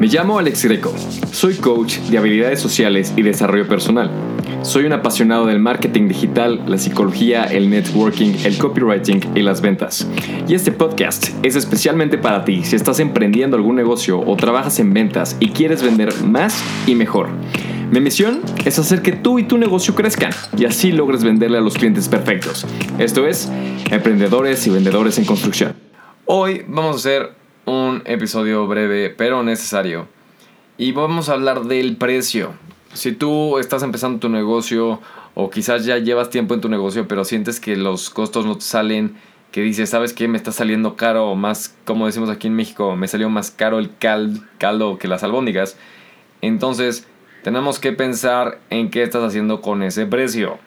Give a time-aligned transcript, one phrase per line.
[0.00, 0.94] Me llamo Alex Greco.
[1.30, 4.10] Soy coach de habilidades sociales y desarrollo personal.
[4.62, 10.08] Soy un apasionado del marketing digital, la psicología, el networking, el copywriting y las ventas.
[10.48, 14.94] Y este podcast es especialmente para ti si estás emprendiendo algún negocio o trabajas en
[14.94, 17.28] ventas y quieres vender más y mejor.
[17.90, 21.60] Mi misión es hacer que tú y tu negocio crezcan y así logres venderle a
[21.60, 22.66] los clientes perfectos.
[22.98, 23.52] Esto es,
[23.90, 25.74] emprendedores y vendedores en construcción.
[26.24, 27.39] Hoy vamos a hacer
[27.70, 30.08] un episodio breve pero necesario.
[30.76, 32.52] Y vamos a hablar del precio.
[32.92, 35.00] Si tú estás empezando tu negocio
[35.34, 38.64] o quizás ya llevas tiempo en tu negocio pero sientes que los costos no te
[38.64, 39.16] salen,
[39.52, 40.28] que dices, ¿sabes qué?
[40.28, 43.90] Me está saliendo caro, más, como decimos aquí en México, me salió más caro el
[43.98, 45.76] caldo que las albóndigas.
[46.40, 47.06] Entonces,
[47.42, 50.58] tenemos que pensar en qué estás haciendo con ese precio.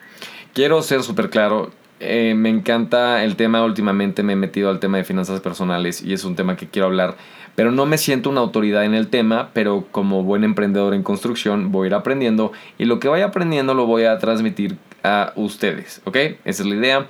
[0.52, 1.70] Quiero ser súper claro,
[2.04, 6.12] eh, me encanta el tema, últimamente me he metido al tema de finanzas personales y
[6.12, 7.16] es un tema que quiero hablar,
[7.54, 11.72] pero no me siento una autoridad en el tema, pero como buen emprendedor en construcción
[11.72, 16.00] voy a ir aprendiendo y lo que vaya aprendiendo lo voy a transmitir a ustedes,
[16.04, 16.16] ¿ok?
[16.44, 17.06] Esa es la idea.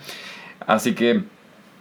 [0.67, 1.23] Así que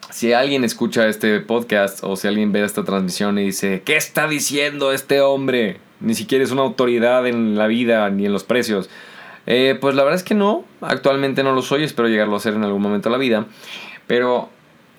[0.10, 4.28] si alguien escucha este podcast o si alguien ve esta transmisión y dice, ¿qué está
[4.28, 5.78] diciendo este hombre?
[6.00, 8.90] Ni siquiera es una autoridad en la vida ni en los precios.
[9.46, 12.54] Eh, pues la verdad es que no, actualmente no lo soy, espero llegarlo a ser
[12.54, 13.46] en algún momento de la vida.
[14.08, 14.50] Pero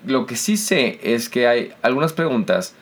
[0.05, 2.75] lo que sí sé es que hay algunas preguntas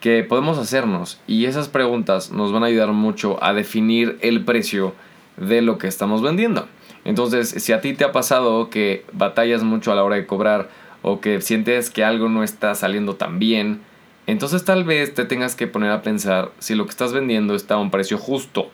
[0.00, 4.94] que podemos hacernos y esas preguntas nos van a ayudar mucho a definir el precio
[5.36, 6.68] de lo que estamos vendiendo.
[7.04, 10.68] Entonces, si a ti te ha pasado que batallas mucho a la hora de cobrar
[11.02, 13.80] o que sientes que algo no está saliendo tan bien,
[14.26, 17.74] entonces tal vez te tengas que poner a pensar si lo que estás vendiendo está
[17.74, 18.70] a un precio justo.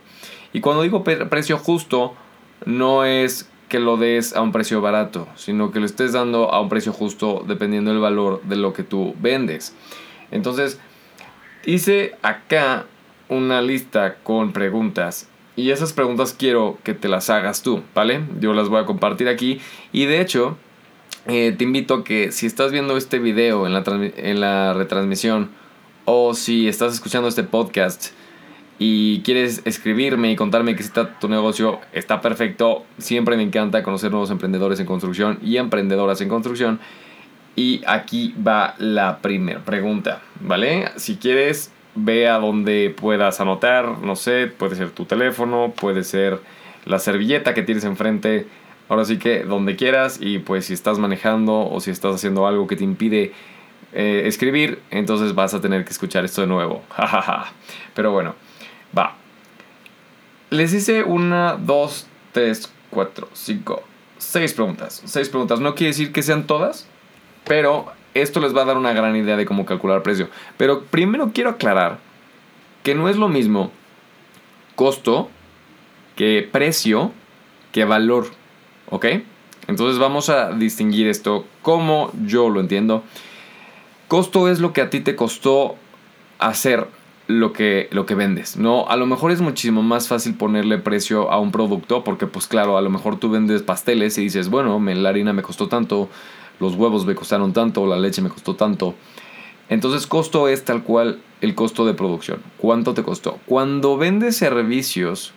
[0.52, 2.14] Y cuando digo precio justo,
[2.66, 6.60] no es que lo des a un precio barato, sino que lo estés dando a
[6.60, 9.74] un precio justo dependiendo del valor de lo que tú vendes.
[10.30, 10.78] Entonces,
[11.64, 12.84] hice acá
[13.28, 18.22] una lista con preguntas y esas preguntas quiero que te las hagas tú, ¿vale?
[18.40, 19.60] Yo las voy a compartir aquí
[19.92, 20.56] y de hecho
[21.26, 25.50] eh, te invito a que si estás viendo este video en la, en la retransmisión
[26.04, 28.12] o si estás escuchando este podcast,
[28.84, 32.84] y quieres escribirme y contarme que está tu negocio, está perfecto.
[32.98, 36.80] Siempre me encanta conocer nuevos emprendedores en construcción y emprendedoras en construcción.
[37.54, 40.90] Y aquí va la primera pregunta, ¿vale?
[40.96, 46.40] Si quieres, ve a donde puedas anotar, no sé, puede ser tu teléfono, puede ser
[46.84, 48.48] la servilleta que tienes enfrente.
[48.88, 52.66] Ahora sí que donde quieras y pues si estás manejando o si estás haciendo algo
[52.66, 53.32] que te impide
[53.92, 56.82] eh, escribir, entonces vas a tener que escuchar esto de nuevo.
[57.94, 58.34] Pero bueno.
[58.96, 59.16] Va.
[60.50, 63.82] Les hice una, dos, tres, cuatro, cinco,
[64.18, 65.02] seis preguntas.
[65.04, 65.60] Seis preguntas.
[65.60, 66.86] No quiere decir que sean todas,
[67.44, 70.28] pero esto les va a dar una gran idea de cómo calcular precio.
[70.56, 71.98] Pero primero quiero aclarar
[72.82, 73.70] que no es lo mismo
[74.74, 75.30] costo
[76.16, 77.12] que precio
[77.72, 78.26] que valor.
[78.90, 79.06] ¿Ok?
[79.68, 83.04] Entonces vamos a distinguir esto como yo lo entiendo.
[84.08, 85.76] Costo es lo que a ti te costó
[86.38, 86.86] hacer
[87.26, 88.56] lo que, lo que vendes.
[88.56, 92.46] No, a lo mejor es muchísimo más fácil ponerle precio a un producto porque pues
[92.46, 96.08] claro, a lo mejor tú vendes pasteles y dices, bueno, la harina me costó tanto,
[96.60, 98.94] los huevos me costaron tanto, la leche me costó tanto.
[99.68, 102.40] Entonces costo es tal cual el costo de producción.
[102.58, 103.38] ¿Cuánto te costó?
[103.46, 105.32] Cuando vendes servicios,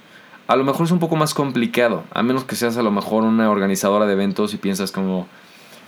[0.48, 3.24] a lo mejor es un poco más complicado, a menos que seas a lo mejor
[3.24, 5.28] una organizadora de eventos y piensas como,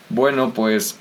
[0.09, 1.00] bueno, pues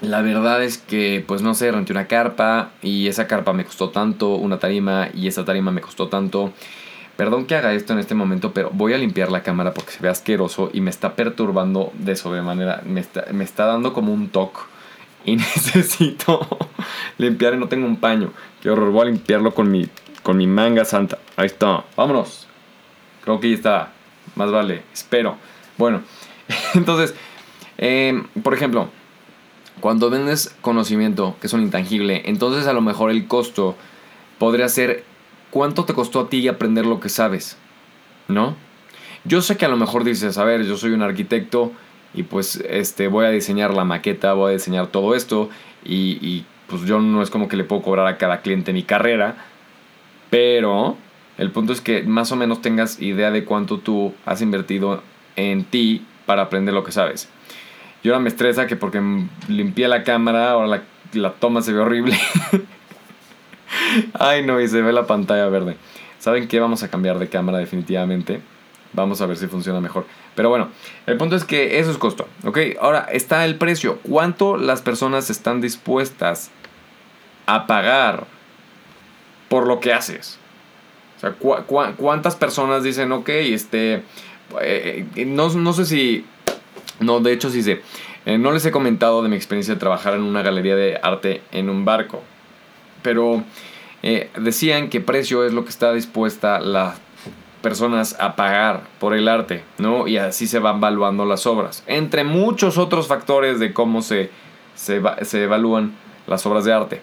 [0.00, 3.90] la verdad es que, pues no sé, renté una carpa y esa carpa me costó
[3.90, 6.52] tanto, una tarima y esa tarima me costó tanto.
[7.16, 10.00] Perdón que haga esto en este momento, pero voy a limpiar la cámara porque se
[10.00, 12.82] ve asqueroso y me está perturbando de sobremanera.
[12.86, 14.60] Me está, me está dando como un toque
[15.24, 16.46] y necesito
[17.18, 18.32] limpiar y no tengo un paño.
[18.62, 19.88] Qué horror, voy a limpiarlo con mi,
[20.22, 21.18] con mi manga santa.
[21.36, 22.46] Ahí está, vámonos.
[23.24, 23.92] Creo que ya está.
[24.36, 25.36] Más vale, espero.
[25.76, 26.02] Bueno,
[26.74, 27.16] entonces,
[27.78, 28.90] eh, por ejemplo,
[29.80, 33.76] cuando vendes conocimiento, que es un intangible, entonces a lo mejor el costo
[34.38, 35.04] podría ser
[35.50, 37.56] cuánto te costó a ti aprender lo que sabes,
[38.28, 38.56] ¿no?
[39.24, 41.72] Yo sé que a lo mejor dices, a ver, yo soy un arquitecto
[42.14, 45.50] y pues este, voy a diseñar la maqueta, voy a diseñar todo esto
[45.84, 48.82] y, y pues yo no es como que le puedo cobrar a cada cliente mi
[48.82, 49.36] carrera,
[50.30, 50.96] pero
[51.36, 55.02] el punto es que más o menos tengas idea de cuánto tú has invertido
[55.36, 57.28] en ti para aprender lo que sabes.
[58.02, 59.00] Y ahora me estresa que porque
[59.48, 62.18] limpié la cámara, ahora la, la toma se ve horrible.
[64.14, 65.76] Ay, no, y se ve la pantalla verde.
[66.18, 66.60] ¿Saben qué?
[66.60, 68.40] Vamos a cambiar de cámara definitivamente.
[68.92, 70.06] Vamos a ver si funciona mejor.
[70.34, 70.68] Pero bueno,
[71.06, 72.26] el punto es que eso es costo.
[72.44, 72.58] ¿Ok?
[72.80, 73.98] Ahora está el precio.
[74.02, 76.50] ¿Cuánto las personas están dispuestas
[77.48, 78.26] a pagar
[79.48, 80.38] por lo que haces.
[81.16, 81.32] O sea,
[81.96, 84.02] ¿cuántas personas dicen, ok, este,
[84.60, 86.26] eh, eh, no, no, sé si,
[87.00, 87.82] no, de hecho sí sé,
[88.26, 91.42] eh, no les he comentado de mi experiencia de trabajar en una galería de arte
[91.52, 92.22] en un barco,
[93.02, 93.44] pero
[94.36, 97.00] decían que precio es lo que está dispuesta las
[97.60, 100.06] personas a pagar por el arte, ¿no?
[100.06, 104.30] Y así se van evaluando las obras, entre muchos otros factores de cómo se,
[104.74, 105.94] se, se evalúan
[106.26, 107.02] las obras de arte.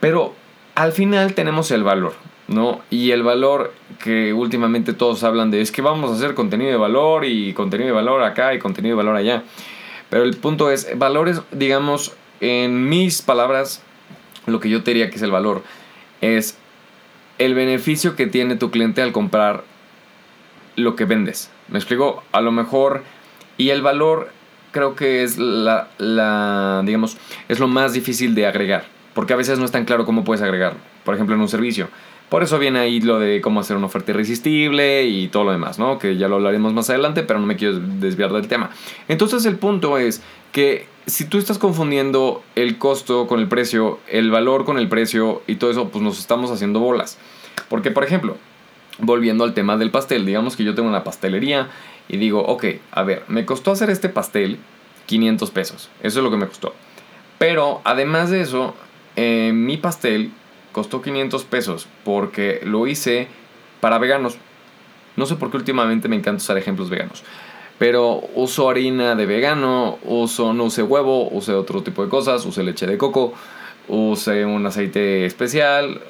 [0.00, 0.34] Pero
[0.74, 2.14] al final tenemos el valor,
[2.48, 2.80] ¿no?
[2.90, 3.72] Y el valor
[4.02, 7.88] que últimamente todos hablan de es que vamos a hacer contenido de valor y contenido
[7.88, 9.42] de valor acá y contenido de valor allá.
[10.10, 13.82] Pero el punto es, valores, digamos, en mis palabras,
[14.46, 15.62] lo que yo te diría que es el valor,
[16.20, 16.56] es
[17.38, 19.64] el beneficio que tiene tu cliente al comprar
[20.76, 21.50] lo que vendes.
[21.68, 22.22] ¿Me explico?
[22.32, 23.02] A lo mejor,
[23.58, 24.30] y el valor
[24.70, 27.16] creo que es la, la digamos,
[27.48, 28.84] es lo más difícil de agregar,
[29.14, 30.78] porque a veces no es tan claro cómo puedes agregarlo.
[31.04, 31.88] Por ejemplo, en un servicio
[32.28, 35.78] por eso viene ahí lo de cómo hacer una oferta irresistible y todo lo demás,
[35.78, 35.98] ¿no?
[35.98, 38.70] Que ya lo hablaremos más adelante, pero no me quiero desviar del tema.
[39.08, 44.30] Entonces el punto es que si tú estás confundiendo el costo con el precio, el
[44.30, 47.16] valor con el precio y todo eso, pues nos estamos haciendo bolas.
[47.68, 48.36] Porque, por ejemplo,
[48.98, 51.68] volviendo al tema del pastel, digamos que yo tengo una pastelería
[52.08, 54.58] y digo, ok, a ver, me costó hacer este pastel
[55.06, 55.90] 500 pesos.
[56.02, 56.74] Eso es lo que me costó.
[57.38, 58.74] Pero además de eso,
[59.14, 60.32] eh, mi pastel
[60.76, 63.28] costó 500 pesos porque lo hice
[63.80, 64.36] para veganos.
[65.16, 67.24] No sé por qué últimamente me encanta usar ejemplos veganos.
[67.78, 72.62] Pero uso harina de vegano, uso, no usé huevo, usé otro tipo de cosas, usé
[72.62, 73.32] leche de coco,
[73.88, 76.02] usé un aceite especial,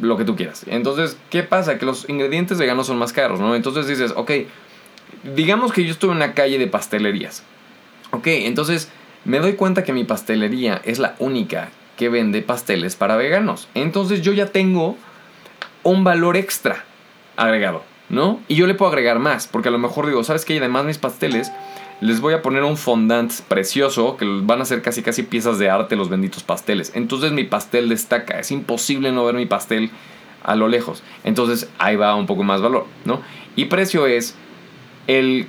[0.00, 0.64] lo que tú quieras.
[0.66, 1.78] Entonces, ¿qué pasa?
[1.78, 3.54] Que los ingredientes veganos son más caros, ¿no?
[3.54, 4.32] Entonces dices, ok,
[5.36, 7.44] digamos que yo estuve en una calle de pastelerías.
[8.10, 8.90] Ok, entonces
[9.24, 11.68] me doy cuenta que mi pastelería es la única
[11.98, 13.68] que vende pasteles para veganos.
[13.74, 14.96] Entonces yo ya tengo
[15.82, 16.84] un valor extra
[17.36, 18.40] agregado, ¿no?
[18.48, 20.56] Y yo le puedo agregar más, porque a lo mejor digo, ¿sabes qué?
[20.56, 21.52] además mis pasteles
[22.00, 25.68] les voy a poner un fondant precioso que van a ser casi casi piezas de
[25.68, 26.92] arte los benditos pasteles.
[26.94, 29.90] Entonces mi pastel destaca, es imposible no ver mi pastel
[30.44, 31.02] a lo lejos.
[31.24, 33.20] Entonces ahí va un poco más valor, ¿no?
[33.56, 34.36] Y precio es
[35.08, 35.48] el,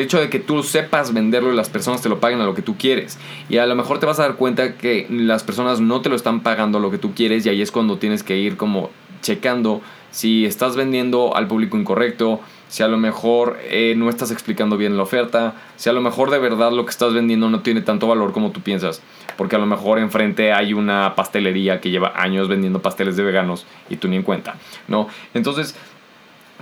[0.00, 2.62] hecho de que tú sepas venderlo y las personas te lo paguen a lo que
[2.62, 3.18] tú quieres.
[3.48, 6.16] Y a lo mejor te vas a dar cuenta que las personas no te lo
[6.16, 8.90] están pagando a lo que tú quieres y ahí es cuando tienes que ir como
[9.20, 9.82] checando
[10.12, 14.96] si estás vendiendo al público incorrecto, si a lo mejor eh, no estás explicando bien
[14.96, 18.06] la oferta, si a lo mejor de verdad lo que estás vendiendo no tiene tanto
[18.06, 19.02] valor como tú piensas,
[19.38, 23.66] porque a lo mejor enfrente hay una pastelería que lleva años vendiendo pasteles de veganos
[23.88, 24.56] y tú ni en cuenta,
[24.86, 25.08] ¿no?
[25.32, 25.74] Entonces,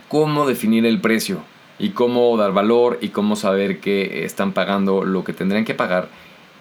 [0.09, 1.43] ¿cómo definir el precio?
[1.81, 6.09] Y cómo dar valor y cómo saber que están pagando lo que tendrían que pagar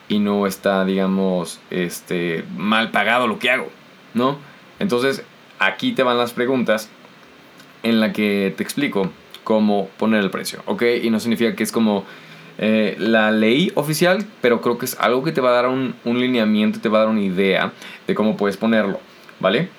[0.08, 3.70] y no está, digamos, este, mal pagado lo que hago,
[4.14, 4.38] ¿no?
[4.80, 5.24] Entonces,
[5.60, 6.90] aquí te van las preguntas
[7.84, 9.12] en la que te explico
[9.44, 10.84] cómo poner el precio, ¿ok?
[11.04, 12.06] Y no significa que es como
[12.58, 15.96] eh, la ley oficial, pero creo que es algo que te va a dar un,
[16.06, 17.74] un lineamiento, te va a dar una idea
[18.08, 19.02] de cómo puedes ponerlo,
[19.42, 19.70] ¿vale?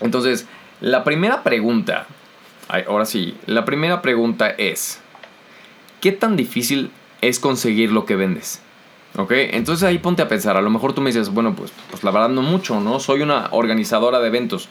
[0.00, 0.48] Entonces,
[0.80, 2.06] la primera pregunta
[2.70, 5.00] ahora sí, la primera pregunta es,
[6.00, 6.90] ¿qué tan difícil
[7.20, 8.62] es conseguir lo que vendes?
[9.16, 9.32] ¿Ok?
[9.32, 12.10] Entonces ahí ponte a pensar, a lo mejor tú me dices, bueno, pues, pues la
[12.10, 13.00] verdad no mucho, ¿no?
[13.00, 14.68] Soy una organizadora de eventos.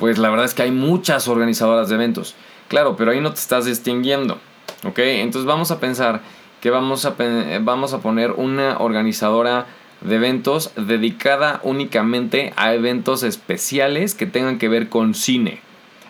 [0.00, 2.34] Pues la verdad es que hay muchas organizadoras de eventos.
[2.68, 4.38] Claro, pero ahí no te estás distinguiendo.
[4.84, 4.98] ¿Ok?
[4.98, 6.22] Entonces vamos a pensar
[6.60, 7.14] que vamos a,
[7.60, 9.66] vamos a poner una organizadora
[10.00, 15.67] de eventos dedicada únicamente a eventos especiales que tengan que ver con cine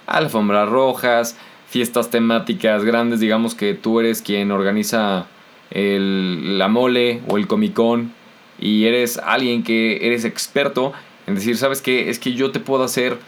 [0.09, 1.37] alfombras rojas,
[1.69, 5.27] fiestas temáticas grandes, digamos que tú eres quien organiza
[5.71, 8.13] el, la mole o el comicón
[8.59, 10.93] y eres alguien que eres experto
[11.27, 12.09] en decir, ¿sabes qué?
[12.09, 13.19] Es que yo te puedo hacer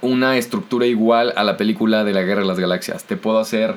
[0.00, 3.04] una estructura igual a la película de la Guerra de las Galaxias.
[3.04, 3.76] Te puedo hacer,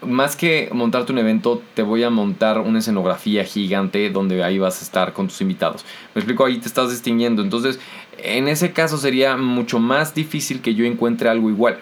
[0.00, 4.80] más que montarte un evento, te voy a montar una escenografía gigante donde ahí vas
[4.80, 5.84] a estar con tus invitados.
[6.14, 7.42] Me explico, ahí te estás distinguiendo.
[7.42, 7.80] Entonces,
[8.18, 11.78] en ese caso sería mucho más difícil que yo encuentre algo igual,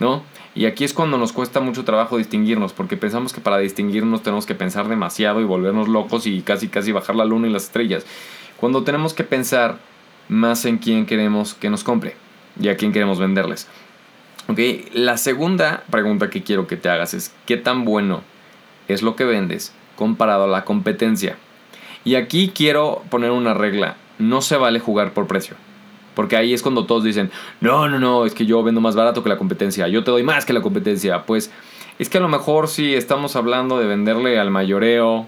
[0.00, 0.22] ¿no?
[0.54, 4.44] Y aquí es cuando nos cuesta mucho trabajo distinguirnos, porque pensamos que para distinguirnos tenemos
[4.44, 8.04] que pensar demasiado y volvernos locos y casi casi bajar la luna y las estrellas.
[8.56, 9.78] Cuando tenemos que pensar
[10.28, 12.16] más en quién queremos que nos compre
[12.60, 13.68] y a quién queremos venderles.
[14.48, 14.58] Ok,
[14.94, 18.22] la segunda pregunta que quiero que te hagas es, ¿qué tan bueno
[18.88, 21.36] es lo que vendes comparado a la competencia?
[22.04, 25.54] Y aquí quiero poner una regla, no se vale jugar por precio.
[26.18, 29.22] Porque ahí es cuando todos dicen, no, no, no, es que yo vendo más barato
[29.22, 31.22] que la competencia, yo te doy más que la competencia.
[31.22, 31.52] Pues
[32.00, 35.26] es que a lo mejor si estamos hablando de venderle al mayoreo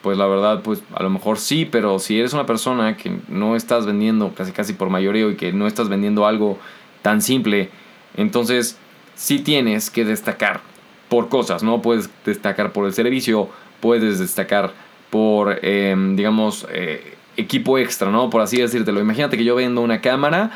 [0.00, 3.56] pues la verdad, pues a lo mejor sí, pero si eres una persona que no
[3.56, 6.58] estás vendiendo casi casi por mayoría y que no estás vendiendo algo
[7.02, 7.68] tan simple,
[8.16, 8.78] entonces
[9.16, 10.62] sí tienes que destacar
[11.10, 11.82] por cosas, ¿no?
[11.82, 14.72] Puedes destacar por el servicio, puedes destacar
[15.10, 18.30] por, em, digamos, eh, equipo extra, ¿no?
[18.30, 19.00] Por así decírtelo.
[19.00, 20.50] Imagínate que yo vendo una cámara,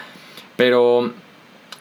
[0.56, 1.12] pero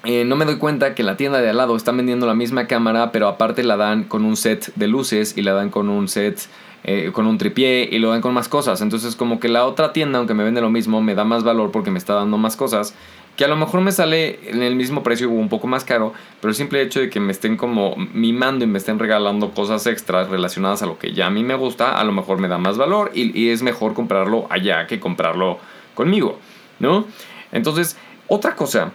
[0.03, 2.67] eh, no me doy cuenta que la tienda de al lado está vendiendo la misma
[2.67, 6.07] cámara, pero aparte la dan con un set de luces y la dan con un
[6.07, 6.47] set
[6.85, 8.81] eh, con un tripié y lo dan con más cosas.
[8.81, 11.71] Entonces como que la otra tienda, aunque me vende lo mismo, me da más valor
[11.71, 12.93] porque me está dando más cosas.
[13.35, 16.13] Que a lo mejor me sale en el mismo precio o un poco más caro,
[16.39, 19.87] pero el simple hecho de que me estén como mimando y me estén regalando cosas
[19.87, 22.59] extras relacionadas a lo que ya a mí me gusta, a lo mejor me da
[22.59, 25.57] más valor y, es mejor comprarlo allá que comprarlo
[25.95, 26.39] conmigo,
[26.79, 27.07] ¿no?
[27.51, 27.97] Entonces,
[28.27, 28.91] otra cosa,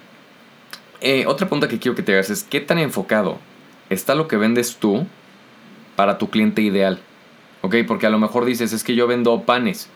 [1.00, 3.38] eh, otra pregunta que quiero que te hagas es, ¿qué tan enfocado
[3.90, 5.07] está lo que vendes tú
[5.97, 7.00] para tu cliente ideal?
[7.62, 7.76] ¿Ok?
[7.87, 9.88] Porque a lo mejor dices, es que yo vendo panes.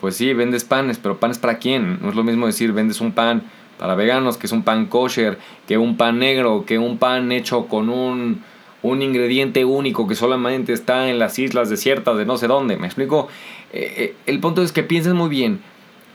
[0.00, 1.98] Pues sí, vendes panes, pero panes para quién?
[2.00, 3.42] No es lo mismo decir, vendes un pan
[3.78, 7.66] para veganos, que es un pan kosher, que un pan negro, que un pan hecho
[7.66, 8.42] con un,
[8.82, 12.76] un ingrediente único que solamente está en las islas desiertas de no sé dónde.
[12.76, 13.28] ¿Me explico?
[13.72, 15.60] Eh, eh, el punto es que pienses muy bien.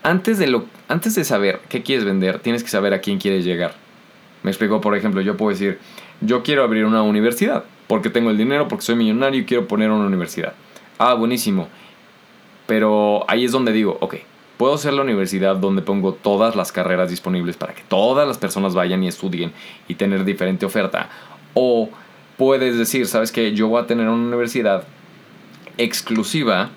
[0.04, 3.46] Antes de, lo, antes de saber qué quieres vender, tienes que saber a quién quieres
[3.46, 3.74] llegar.
[4.44, 5.80] Me explico, por ejemplo, yo puedo decir,
[6.20, 9.90] yo quiero abrir una universidad, porque tengo el dinero, porque soy millonario y quiero poner
[9.90, 10.54] una universidad.
[10.98, 11.70] Ah, buenísimo.
[12.68, 14.16] Pero ahí es donde digo, ok,
[14.58, 18.74] puedo ser la universidad donde pongo todas las carreras disponibles para que todas las personas
[18.74, 19.52] vayan y estudien
[19.88, 21.10] y tener diferente oferta.
[21.54, 21.90] O
[22.38, 24.86] puedes decir, sabes que yo voy a tener una universidad
[25.78, 26.70] exclusiva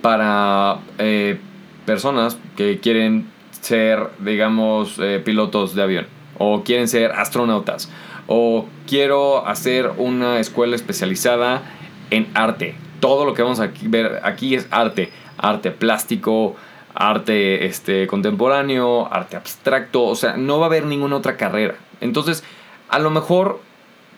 [0.00, 1.38] para eh,
[1.86, 6.06] personas que quieren ser, digamos, eh, pilotos de avión
[6.38, 7.90] o quieren ser astronautas
[8.26, 11.62] o quiero hacer una escuela especializada
[12.10, 16.54] en arte todo lo que vamos a ver aquí es arte, arte plástico,
[16.94, 21.76] arte este, contemporáneo, arte abstracto, o sea, no va a haber ninguna otra carrera.
[22.00, 22.44] Entonces,
[22.88, 23.60] a lo mejor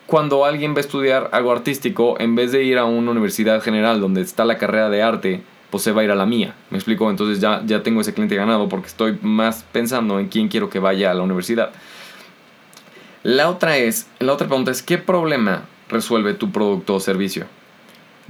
[0.07, 4.01] cuando alguien va a estudiar algo artístico, en vez de ir a una universidad general
[4.01, 6.55] donde está la carrera de arte, pues se va a ir a la mía.
[6.71, 7.11] ¿Me explico?
[7.11, 10.79] Entonces ya, ya tengo ese cliente ganado porque estoy más pensando en quién quiero que
[10.79, 11.71] vaya a la universidad.
[13.23, 17.47] La otra es, la otra pregunta es, ¿qué problema resuelve tu producto o servicio?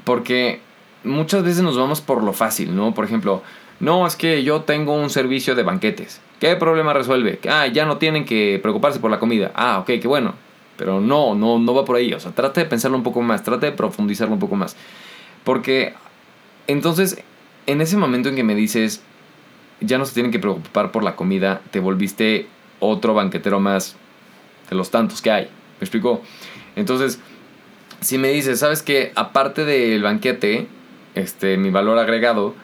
[0.05, 0.61] Porque
[1.05, 2.95] muchas veces nos vamos por lo fácil, ¿no?
[2.95, 3.43] Por ejemplo,
[3.81, 6.21] no, es que yo tengo un servicio de banquetes.
[6.41, 7.39] ¿Qué problema resuelve?
[7.49, 9.53] Ah, ya no tienen que preocuparse por la comida.
[9.55, 10.35] Ah, ok, qué bueno.
[10.77, 12.13] Pero no, no, no va por ahí.
[12.13, 14.77] O sea, trate de pensarlo un poco más, trate de profundizarlo un poco más.
[15.45, 15.95] Porque
[16.67, 17.23] entonces,
[17.67, 19.03] en ese momento en que me dices,
[19.81, 22.47] ya no se tienen que preocupar por la comida, te volviste
[22.81, 23.97] otro banquetero más
[24.69, 25.45] de los tantos que hay.
[25.45, 26.23] ¿Me explico?
[26.77, 27.21] Entonces,
[28.01, 29.13] si me dices, ¿sabes qué?
[29.15, 30.67] Aparte del banquete,
[31.15, 32.55] este, mi valor agregado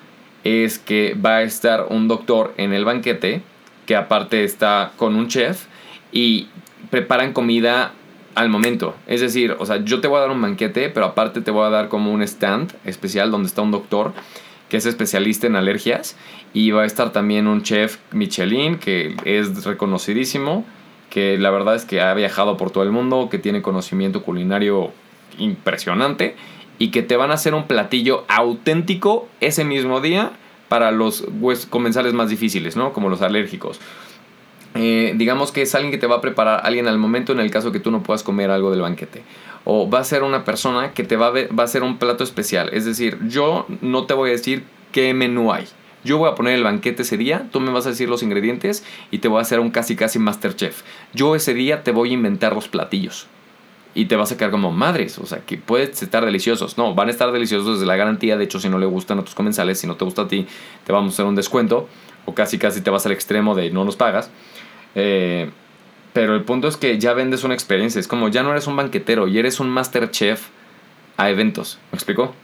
[0.45, 3.43] es que va a estar un doctor en el banquete,
[3.87, 5.67] que aparte está con un chef
[6.13, 6.49] y
[6.91, 7.93] preparan comida
[8.35, 8.95] al momento.
[9.07, 11.67] Es decir, o sea, yo te voy a dar un banquete, pero aparte te voy
[11.67, 14.13] a dar como un stand especial donde está un doctor
[14.69, 16.17] que es especialista en alergias
[16.55, 20.65] y va a estar también un chef Michelin que es reconocidísimo,
[21.11, 24.93] que la verdad es que ha viajado por todo el mundo, que tiene conocimiento culinario
[25.39, 26.37] impresionante
[26.81, 30.33] y que te van a hacer un platillo auténtico ese mismo día
[30.69, 31.27] para los
[31.69, 32.95] comensales más difíciles, ¿no?
[32.95, 33.79] Como los alérgicos.
[34.75, 37.51] Eh, digamos que es alguien que te va a preparar alguien al momento en el
[37.51, 39.23] caso que tú no puedas comer algo del banquete.
[39.65, 42.25] O va a ser una persona que te va a, va a hacer un plato
[42.25, 42.71] especial.
[42.73, 45.67] Es decir, yo no te voy a decir qué menú hay.
[46.03, 48.87] Yo voy a poner el banquete ese día, tú me vas a decir los ingredientes
[49.11, 50.83] y te voy a hacer un casi casi master chef.
[51.13, 53.27] Yo ese día te voy a inventar los platillos
[53.95, 56.79] y te vas a quedar como madres, o sea, que pueden estar deliciosos.
[56.79, 58.37] No, van a estar deliciosos desde la garantía.
[58.37, 60.47] De hecho, si no le gustan a tus comensales, si no te gusta a ti,
[60.85, 61.89] te vamos a hacer un descuento.
[62.27, 64.31] O casi casi te vas al extremo de no nos pagas.
[64.95, 65.51] Eh,
[66.13, 67.99] pero el punto es que ya vendes una experiencia.
[67.99, 70.49] Es como ya no eres un banquetero y eres un master chef
[71.17, 71.79] a eventos.
[71.91, 72.35] ¿Me explico?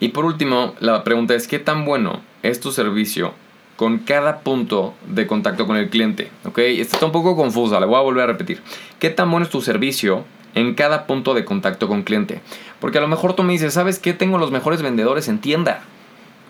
[0.00, 3.34] Y por último, la pregunta es: ¿qué tan bueno es tu servicio
[3.76, 6.30] con cada punto de contacto con el cliente?
[6.44, 6.58] ¿Ok?
[6.58, 8.62] Esta está un poco confusa, le voy a volver a repetir.
[8.98, 10.24] ¿Qué tan bueno es tu servicio
[10.54, 12.40] en cada punto de contacto con cliente.
[12.80, 14.12] Porque a lo mejor tú me dices, ¿sabes qué?
[14.12, 15.82] Tengo los mejores vendedores en tienda.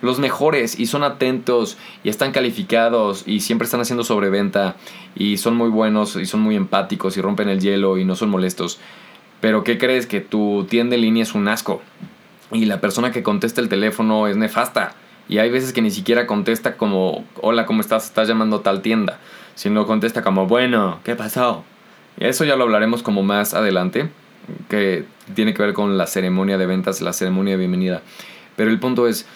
[0.01, 4.77] Los mejores y son atentos y están calificados y siempre están haciendo sobreventa
[5.17, 8.31] y son muy buenos y son muy empáticos y rompen el hielo y no son
[8.31, 8.79] molestos.
[9.41, 10.07] Pero ¿qué crees?
[10.07, 11.83] Que tu tienda en línea es un asco
[12.53, 14.95] y la persona que contesta el teléfono es nefasta.
[15.29, 18.07] Y hay veces que ni siquiera contesta como, hola, ¿cómo estás?
[18.07, 19.19] Estás llamando a tal tienda.
[19.55, 21.65] Sino contesta como, bueno, ¿qué pasó?
[22.19, 24.09] Eso ya lo hablaremos como más adelante,
[24.69, 28.03] que tiene que ver con la ceremonia de ventas, la ceremonia de bienvenida.
[28.57, 29.27] Pero el punto es,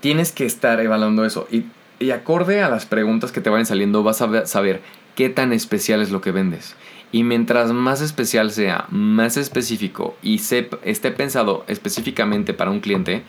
[0.00, 1.48] tienes que estar evaluando eso.
[1.50, 1.64] Y,
[1.98, 4.82] y acorde a las preguntas que te vayan saliendo, vas a saber
[5.14, 6.76] qué tan especial es lo que vendes.
[7.12, 13.24] Y mientras más especial sea, más específico y se, esté pensado específicamente para un cliente,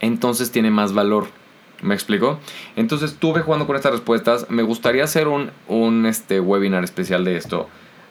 [0.00, 1.26] entonces tiene más valor.
[1.82, 2.38] ¿Me explico?
[2.76, 4.48] Entonces estuve jugando con estas respuestas.
[4.48, 7.68] Me gustaría hacer un, un este, webinar especial de esto.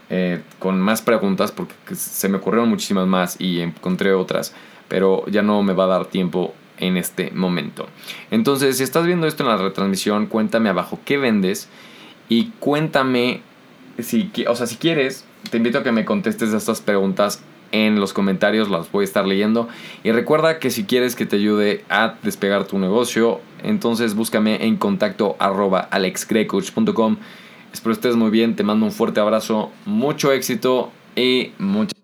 [0.10, 4.54] Eh, con más preguntas porque se me ocurrieron muchísimas más y encontré otras.
[4.88, 7.88] Pero ya no me va a dar tiempo en este momento.
[8.32, 11.70] Entonces, si estás viendo esto en la retransmisión, cuéntame abajo qué vendes
[12.30, 13.42] y cuéntame
[14.00, 18.14] si, o sea, si quieres, te invito a que me contestes estas preguntas en los
[18.14, 19.68] comentarios, las voy a estar leyendo.
[20.04, 24.78] Y recuerda que si quieres que te ayude a despegar tu negocio, entonces búscame en
[24.78, 25.90] contacto arroba.
[27.74, 32.03] Espero estés muy bien, te mando un fuerte abrazo, mucho éxito y muchas